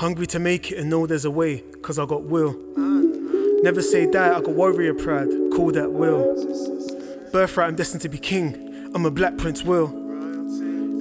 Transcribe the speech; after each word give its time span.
Hungry 0.00 0.26
to 0.28 0.38
make 0.38 0.72
it 0.72 0.78
and 0.78 0.88
know 0.88 1.06
there's 1.06 1.26
a 1.26 1.30
way, 1.30 1.62
cause 1.82 1.98
I 1.98 2.06
got 2.06 2.22
will. 2.22 2.56
Never 3.62 3.82
say 3.82 4.10
die, 4.10 4.34
I 4.34 4.40
got 4.40 4.54
warrior 4.54 4.94
pride, 4.94 5.28
call 5.52 5.72
that 5.72 5.92
will. 5.92 6.22
Birthright, 7.32 7.68
I'm 7.68 7.76
destined 7.76 8.00
to 8.00 8.08
be 8.08 8.16
king, 8.16 8.90
I'm 8.94 9.04
a 9.04 9.10
black 9.10 9.36
prince 9.36 9.62
will. 9.62 9.88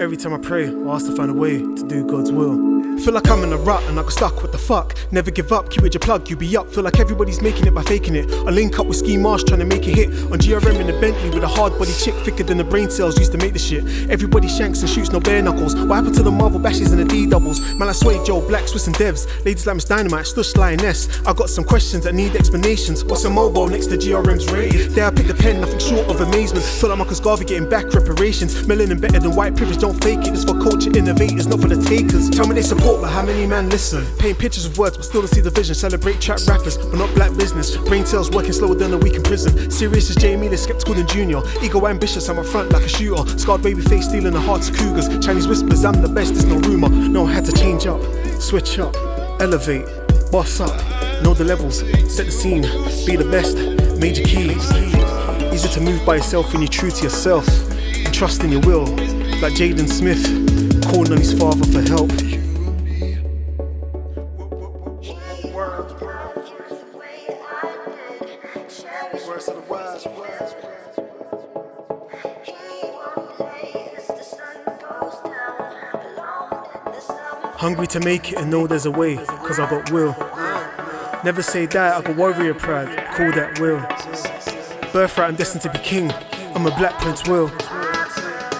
Every 0.02 0.18
time 0.18 0.34
I 0.34 0.38
pray, 0.38 0.68
I 0.68 0.94
ask 0.94 1.06
to 1.06 1.16
find 1.16 1.32
a 1.32 1.34
way 1.34 1.60
to 1.60 1.88
do 1.88 2.06
God's 2.06 2.34
will. 2.34 2.79
Feel 3.00 3.14
like 3.14 3.30
I'm 3.30 3.44
in 3.44 3.54
a 3.54 3.58
rut 3.58 3.82
and 3.84 3.98
I 3.98 4.04
got 4.04 4.12
stuck, 4.12 4.42
what 4.42 4.52
the 4.52 4.58
fuck? 4.58 4.98
Never 5.12 5.32
give 5.32 5.52
up, 5.52 5.70
keep 5.70 5.82
with 5.82 5.94
your 5.94 6.02
plug, 6.02 6.30
you 6.30 6.36
be 6.36 6.56
up. 6.58 6.70
Feel 6.70 6.84
like 6.84 7.00
everybody's 7.00 7.42
making 7.42 7.66
it 7.66 7.74
by 7.74 7.82
faking 7.84 8.16
it. 8.16 8.30
I 8.32 8.52
link 8.52 8.78
up 8.78 8.88
with 8.88 8.98
Ski 8.98 9.18
Marsh 9.18 9.44
trying 9.44 9.60
to 9.60 9.66
make 9.66 9.88
a 9.88 9.92
hit. 9.92 10.10
On 10.32 10.38
GRM 10.38 10.80
in 10.80 10.90
a 10.90 11.00
Bentley 11.00 11.30
with 11.30 11.44
a 11.44 11.48
hard 11.48 11.78
body 11.80 11.94
chick 11.94 12.14
thicker 12.26 12.44
than 12.44 12.58
the 12.58 12.64
brain 12.64 12.90
cells 12.90 13.18
used 13.18 13.32
to 13.32 13.38
make 13.38 13.54
the 13.54 13.60
shit. 13.60 13.84
Everybody 14.10 14.48
shanks 14.48 14.82
and 14.82 14.90
shoots, 14.90 15.12
no 15.12 15.20
bare 15.20 15.42
knuckles. 15.42 15.76
What 15.76 15.96
happened 15.96 16.16
to 16.16 16.24
the 16.24 16.32
Marvel 16.32 16.60
bashes 16.60 16.92
and 16.92 17.00
the 17.00 17.06
D 17.06 17.26
doubles? 17.26 17.60
Man, 17.76 17.88
I 17.88 17.94
sway 17.94 18.24
Joe, 18.26 18.42
Black, 18.48 18.68
Swiss 18.68 18.88
and 18.88 18.96
Devs. 18.96 19.28
Ladies 19.46 19.66
like 19.66 19.76
Miss 19.76 19.86
Dynamite, 19.86 20.26
Stush 20.26 20.58
Lioness. 20.58 21.08
I 21.26 21.34
got 21.34 21.50
some 21.50 21.64
questions 21.64 22.04
that 22.04 22.14
need 22.14 22.36
explanations. 22.36 23.06
What's 23.06 23.24
a 23.24 23.30
mobile 23.30 23.68
next 23.68 23.88
to 23.88 23.98
GRM's 23.98 24.52
raid? 24.52 24.92
There 24.92 25.06
I 25.06 25.12
picked 25.12 25.30
the 25.30 25.36
pen, 25.36 25.62
nothing 25.62 25.80
short 25.80 26.08
of 26.10 26.20
amazement. 26.22 26.66
Feel 26.66 26.90
like 26.90 26.98
Marcus 26.98 27.20
Garvey 27.20 27.46
getting 27.46 27.70
back 27.70 27.86
reparations. 27.94 28.56
Melanin 28.64 29.00
better 29.00 29.20
than 29.20 29.36
white 29.36 29.56
privilege, 29.56 29.80
don't 29.80 30.02
fake 30.04 30.20
it. 30.22 30.34
It's 30.34 30.44
for 30.44 30.60
culture 30.60 30.92
innovators, 30.98 31.48
not 31.48 31.62
for 31.62 31.70
the 31.70 31.82
takers. 31.84 32.30
Tell 32.30 32.48
me 32.48 32.56
they 32.56 32.62
support, 32.62 32.89
but 32.98 33.10
how 33.10 33.24
many 33.24 33.46
man 33.46 33.70
listen? 33.70 34.06
Paint 34.18 34.40
pictures 34.40 34.66
of 34.66 34.78
words, 34.78 34.98
but 34.98 35.04
still 35.04 35.22
don't 35.22 35.28
see 35.28 35.42
the 35.42 35.50
vision. 35.50 35.76
Celebrate 35.76 36.20
trap 36.22 36.40
rappers, 36.48 36.78
but 36.78 36.98
not 36.98 37.14
black 37.14 37.36
business. 37.38 37.78
Brain 37.78 38.06
cells 38.06 38.32
working 38.32 38.54
slower 38.54 38.76
than 38.76 38.94
a 38.94 38.98
week 38.98 39.16
in 39.16 39.24
prison. 39.24 39.70
Serious 39.70 40.10
as 40.10 40.16
JME, 40.16 40.50
the 40.50 40.58
skeptical 40.58 40.96
than 40.96 41.08
Junior. 41.08 41.42
Ego 41.62 41.86
ambitious, 41.88 42.30
I'm 42.30 42.40
up 42.40 42.46
front 42.46 42.72
like 42.72 42.84
a 42.84 42.90
shooter. 42.90 43.28
Scarred 43.38 43.62
baby 43.62 43.82
face 43.82 44.08
stealing 44.08 44.34
the 44.34 44.42
hearts 44.42 44.70
of 44.70 44.76
cougars. 44.78 45.08
Chinese 45.24 45.48
whispers, 45.48 45.86
I'm 45.86 46.02
the 46.02 46.10
best, 46.10 46.34
there's 46.34 46.46
no 46.46 46.58
rumor. 46.60 46.90
No, 46.90 47.26
I 47.28 47.34
had 47.34 47.46
to 47.46 47.52
change 47.52 47.86
up, 47.86 48.02
switch 48.40 48.80
up, 48.80 48.96
elevate, 49.42 49.86
boss 50.32 50.60
up. 50.60 50.76
Know 51.24 51.34
the 51.34 51.44
levels, 51.44 51.80
set 51.80 52.26
the 52.26 52.32
scene, 52.32 52.62
be 53.06 53.16
the 53.16 53.28
best. 53.30 53.58
Major 54.00 54.24
keys. 54.24 54.72
Easy 55.54 55.68
to 55.68 55.82
move 55.82 56.06
by 56.06 56.16
yourself 56.16 56.54
when 56.54 56.62
you're 56.62 56.72
true 56.72 56.92
to 56.92 57.04
yourself. 57.04 57.46
And 58.06 58.14
trust 58.14 58.44
in 58.44 58.52
your 58.52 58.62
will, 58.62 58.86
like 59.42 59.54
Jaden 59.54 59.90
Smith, 59.90 60.24
calling 60.90 61.12
on 61.12 61.18
his 61.18 61.38
father 61.38 61.66
for 61.66 61.82
help. 61.82 62.39
Hungry 77.58 77.88
to 77.88 78.00
make 78.00 78.32
it 78.32 78.38
and 78.38 78.50
know 78.50 78.66
there's 78.66 78.86
a 78.86 78.92
way, 78.92 79.18
cause 79.18 79.60
I 79.60 79.70
got 79.70 79.92
will. 79.92 80.16
Never 81.26 81.42
say 81.42 81.66
die, 81.66 81.98
I 81.98 82.02
got 82.02 82.16
warrior 82.16 82.54
pride, 82.54 82.88
call 83.14 83.32
that 83.34 83.60
will. 83.60 83.82
Birthright, 84.94 85.28
I'm 85.28 85.36
destined 85.36 85.64
to 85.64 85.70
be 85.70 85.80
king, 85.80 86.10
I'm 86.56 86.66
a 86.66 86.72
black 86.78 86.98
prince 87.02 87.28
will. 87.28 87.50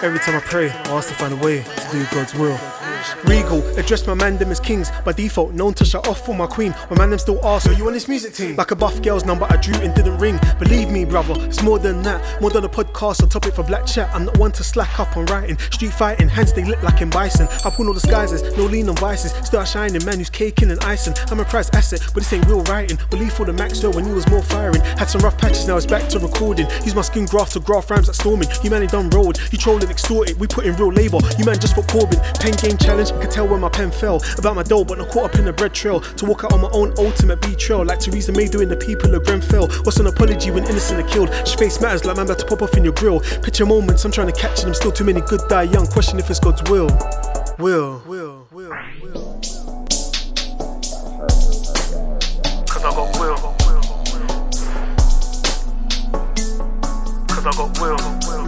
Every 0.02 0.18
time 0.18 0.36
I 0.36 0.42
pray, 0.44 0.68
I 0.68 0.90
ask 0.90 1.08
to 1.08 1.14
find 1.14 1.32
a 1.32 1.36
way 1.36 1.62
to 1.62 1.88
do 1.90 2.04
God's 2.12 2.34
will. 2.34 2.79
Regal, 3.24 3.60
address 3.78 4.06
my 4.06 4.14
man 4.14 4.38
them 4.38 4.50
as 4.50 4.60
kings. 4.60 4.90
By 5.04 5.12
default, 5.12 5.52
known 5.52 5.74
to 5.74 5.84
shut 5.84 6.08
off 6.08 6.24
for 6.24 6.34
my 6.34 6.46
queen. 6.46 6.74
My 6.90 6.98
man 6.98 7.10
them 7.10 7.18
still 7.18 7.44
ask, 7.44 7.68
are 7.68 7.72
you 7.72 7.86
on 7.86 7.92
this 7.92 8.08
music 8.08 8.34
team? 8.34 8.56
Like 8.56 8.70
a 8.70 8.76
buff 8.76 9.00
girl's 9.02 9.24
number 9.24 9.46
I 9.48 9.56
drew 9.56 9.74
and 9.80 9.94
didn't 9.94 10.18
ring. 10.18 10.38
Believe 10.58 10.90
me, 10.90 11.04
brother, 11.04 11.34
it's 11.46 11.62
more 11.62 11.78
than 11.78 12.02
that. 12.02 12.40
More 12.40 12.50
than 12.50 12.64
a 12.64 12.68
podcast 12.68 13.22
or 13.22 13.26
topic 13.26 13.54
for 13.54 13.62
black 13.62 13.86
chat. 13.86 14.10
I'm 14.14 14.24
not 14.26 14.38
one 14.38 14.52
to 14.52 14.64
slack 14.64 14.98
up 14.98 15.16
on 15.16 15.26
writing. 15.26 15.58
Street 15.70 15.92
fighting, 15.92 16.28
hands 16.28 16.52
they 16.52 16.64
lit 16.64 16.82
like 16.82 17.00
in 17.00 17.10
bison. 17.10 17.48
I 17.64 17.70
pull 17.70 17.86
no 17.86 17.92
disguises, 17.92 18.42
no 18.56 18.64
lean 18.64 18.88
on 18.88 18.96
vices. 18.96 19.32
Still 19.46 19.64
shining, 19.64 20.04
man 20.04 20.18
who's 20.18 20.30
caking 20.30 20.70
and 20.70 20.82
icing. 20.84 21.14
I'm 21.30 21.40
a 21.40 21.44
prize 21.44 21.70
asset, 21.70 22.00
but 22.14 22.22
this 22.22 22.32
ain't 22.32 22.46
real 22.46 22.62
writing. 22.64 22.98
Believe 23.10 23.32
for 23.32 23.44
the 23.44 23.52
max 23.52 23.80
though 23.80 23.90
when 23.90 24.04
he 24.04 24.12
was 24.12 24.28
more 24.30 24.42
firing. 24.42 24.80
Had 24.98 25.06
some 25.06 25.20
rough 25.20 25.38
patches, 25.38 25.66
now 25.66 25.76
it's 25.76 25.86
back 25.86 26.08
to 26.10 26.18
recording. 26.18 26.66
Use 26.84 26.94
my 26.94 27.02
skin 27.02 27.26
graph 27.26 27.50
to 27.50 27.60
graph 27.60 27.90
rhymes 27.90 28.08
like 28.08 28.16
storming. 28.16 28.48
You 28.62 28.70
man 28.70 28.82
ain't 28.82 28.92
done 28.92 29.10
road, 29.10 29.38
you 29.50 29.58
trolling, 29.58 29.90
extorted. 29.90 30.38
We 30.38 30.46
put 30.46 30.66
in 30.66 30.76
real 30.76 30.92
labor. 30.92 31.18
You 31.38 31.44
man 31.44 31.58
just 31.58 31.74
for 31.74 31.82
Corbin. 31.84 32.20
Pen 32.40 32.52
game 32.54 32.76
challenge, 32.90 33.12
could 33.22 33.30
tell 33.30 33.46
when 33.46 33.60
my 33.60 33.68
pen 33.68 33.90
fell. 33.90 34.20
About 34.38 34.56
my 34.56 34.62
dough, 34.62 34.84
but 34.84 34.98
not 34.98 35.08
caught 35.10 35.30
up 35.30 35.38
in 35.38 35.44
the 35.44 35.52
bread 35.52 35.72
trail. 35.72 36.00
To 36.00 36.24
walk 36.24 36.44
out 36.44 36.52
on 36.52 36.60
my 36.60 36.70
own 36.72 36.92
ultimate 36.98 37.40
betrayal, 37.40 37.84
like 37.84 38.00
Theresa 38.00 38.32
May 38.32 38.48
doing 38.48 38.68
the 38.68 38.76
people 38.76 39.14
of 39.14 39.24
Grenfell. 39.24 39.68
What's 39.84 39.98
an 39.98 40.06
apology 40.06 40.50
when 40.50 40.64
innocent 40.64 41.00
are 41.00 41.08
killed? 41.08 41.30
She 41.46 41.56
face 41.56 41.80
matters 41.80 42.04
like 42.04 42.16
man 42.16 42.26
about 42.26 42.40
to 42.40 42.46
pop 42.46 42.62
off 42.62 42.76
in 42.76 42.82
your 42.84 42.92
grill. 42.94 43.20
Picture 43.42 43.66
moments, 43.66 44.04
I'm 44.04 44.12
trying 44.12 44.26
to 44.26 44.32
catch 44.32 44.62
them. 44.62 44.74
Still 44.74 44.92
too 44.92 45.04
many 45.04 45.20
good 45.20 45.40
die 45.48 45.64
young. 45.64 45.86
Question 45.86 46.18
if 46.18 46.28
it's 46.30 46.40
God's 46.40 46.62
will. 46.68 46.88
Will, 47.58 48.02
will, 48.06 48.48
will, 48.50 48.76
will. 49.02 49.40
Cause 52.66 52.84
I 52.84 52.90
got 52.90 53.20
will. 53.20 53.36
Cause 57.28 57.46
I 57.46 57.52
got 57.52 57.80
will. 57.80 58.39